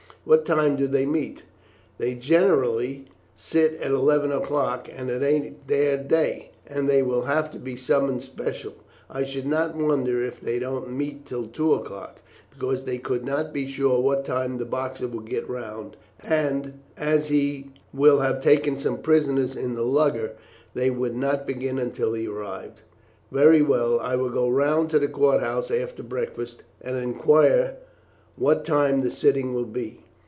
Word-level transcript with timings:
What 0.23 0.45
time 0.45 0.75
do 0.75 0.87
they 0.87 1.07
meet?" 1.07 1.41
"They 1.97 2.13
generally 2.13 3.07
sit 3.33 3.81
at 3.81 3.89
eleven 3.89 4.31
o'clock; 4.31 4.87
but 4.95 5.09
it 5.09 5.23
ain't 5.23 5.67
their 5.67 5.97
day, 5.97 6.51
and 6.67 6.87
they 6.87 7.01
will 7.01 7.23
have 7.23 7.49
to 7.53 7.57
be 7.59 7.75
summoned 7.75 8.21
special. 8.21 8.73
I 9.09 9.23
should 9.23 9.47
not 9.47 9.75
wonder 9.75 10.21
if 10.23 10.39
they 10.39 10.59
don't 10.59 10.91
meet 10.91 11.25
till 11.25 11.47
two 11.47 11.73
o'clock; 11.73 12.17
because 12.51 12.83
they 12.83 12.99
could 12.99 13.25
not 13.25 13.51
be 13.51 13.65
sure 13.65 13.99
what 13.99 14.23
time 14.23 14.59
the 14.59 14.63
Boxer 14.63 15.07
will 15.07 15.21
get 15.21 15.49
round, 15.49 15.97
and, 16.23 16.79
as 16.97 17.29
he 17.29 17.71
will 17.91 18.19
have 18.19 18.43
taken 18.43 18.77
some 18.77 18.99
prisoners 18.99 19.55
in 19.55 19.73
the 19.73 19.81
lugger, 19.81 20.33
they 20.75 20.91
would 20.91 21.15
not 21.15 21.47
begin 21.47 21.79
until 21.79 22.13
he 22.13 22.27
arrived." 22.27 22.81
"Very 23.31 23.63
well; 23.63 23.99
I 23.99 24.15
will 24.17 24.29
go 24.29 24.47
round 24.47 24.91
to 24.91 24.99
the 24.99 25.07
court 25.07 25.41
house 25.41 25.71
after 25.71 26.03
breakfast, 26.03 26.61
and 26.79 26.95
inquire 26.95 27.77
what 28.35 28.63
time 28.63 29.01
the 29.01 29.09
sitting 29.09 29.55
will 29.55 29.63
be. 29.65 30.05